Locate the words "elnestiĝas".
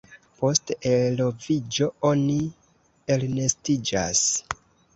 3.17-4.27